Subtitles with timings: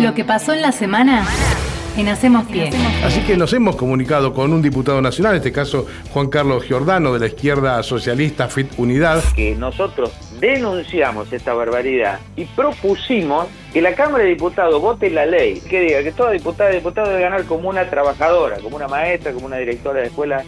[0.00, 1.26] Lo que pasó en la semana
[1.96, 2.70] en Hacemos Pie.
[3.02, 7.12] Así que nos hemos comunicado con un diputado nacional, en este caso Juan Carlos Giordano
[7.14, 9.22] de la izquierda socialista FIT Unidad.
[9.34, 15.60] Que nosotros denunciamos esta barbaridad y propusimos que la Cámara de Diputados vote la ley
[15.60, 19.32] que diga que toda diputada y diputado debe ganar como una trabajadora, como una maestra,
[19.32, 20.44] como una directora de escuela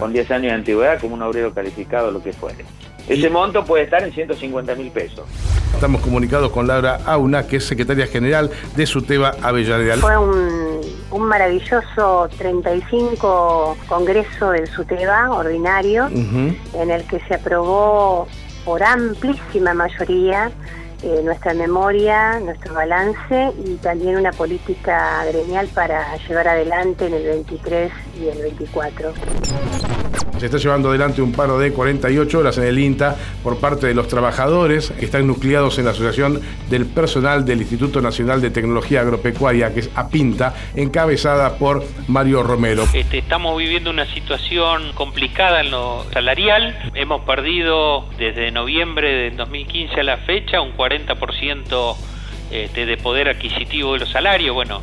[0.00, 2.64] con 10 años de antigüedad, como un obrero calificado, lo que fuere.
[3.08, 5.26] Ese monto puede estar en 150 mil pesos.
[5.74, 9.96] Estamos comunicados con Laura Auna, que es secretaria general de SUTEBA Avellaneda.
[9.96, 18.28] Fue un, un maravilloso 35 congreso del SUTEBA ordinario, en el que se aprobó
[18.64, 20.52] por amplísima mayoría
[21.02, 27.22] eh, nuestra memoria, nuestro balance y también una política gremial para llevar adelante en el
[27.22, 29.14] 23 y el 24.
[30.38, 33.94] Se está llevando adelante un paro de 48 horas en el INTA por parte de
[33.94, 39.02] los trabajadores que están nucleados en la Asociación del Personal del Instituto Nacional de Tecnología
[39.02, 42.84] Agropecuaria, que es APINTA, encabezada por Mario Romero.
[42.94, 46.90] Este, estamos viviendo una situación complicada en lo salarial.
[46.94, 51.96] Hemos perdido desde noviembre de 2015 a la fecha un 40%
[52.50, 54.54] este, de poder adquisitivo de los salarios.
[54.54, 54.82] Bueno,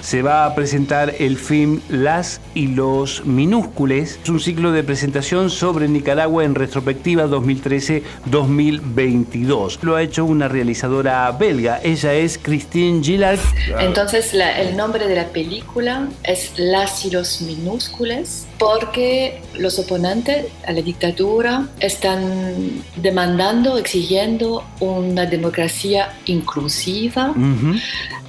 [0.00, 4.20] se va a presentar el film Las y los Minúscules.
[4.22, 9.78] Es un ciclo de presentación sobre Nicaragua en retrospectiva 2013-2022.
[9.82, 11.80] Lo ha hecho una realizadora belga.
[11.82, 13.40] Ella es Christine Gillard.
[13.78, 20.72] Entonces el nombre de la película es Las y los Minúscules porque los oponentes a
[20.72, 27.34] la dictadura están demandando, exigiendo una democracia inclusiva,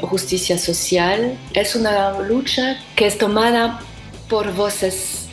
[0.00, 1.36] justicia social.
[1.58, 3.80] Es una lucha que es tomada
[4.28, 5.26] por voces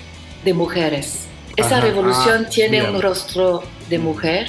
[0.43, 1.27] de mujeres.
[1.55, 4.47] Esa revolución ah, tiene un rostro de mujer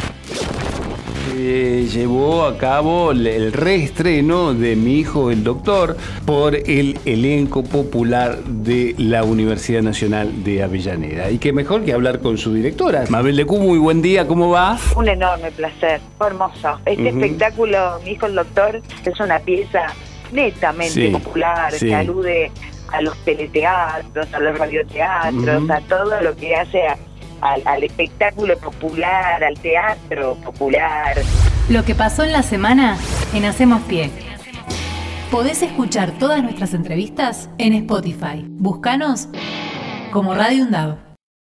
[1.36, 8.94] llevó a cabo el reestreno de Mi hijo el doctor por el elenco popular de
[8.98, 11.30] la Universidad Nacional de Avellaneda.
[11.30, 13.04] Y qué mejor que hablar con su directora.
[13.08, 14.78] Mabel Lecú, muy buen día, ¿cómo va?
[14.96, 16.80] Un enorme placer, hermoso.
[16.84, 19.94] Este espectáculo, Mi hijo el doctor, es una pieza
[20.32, 22.50] netamente popular, que alude
[22.92, 26.96] a los teleteatros, a los radioteatros, a todo lo que hace a
[27.40, 31.16] al, espectáculo popular, al teatro popular.
[31.68, 32.96] Lo que pasó en la semana
[33.34, 34.10] en Hacemos Pie.
[35.30, 38.44] Podés escuchar todas nuestras entrevistas en Spotify.
[38.46, 39.28] Búscanos
[40.12, 41.05] como Radio Undab.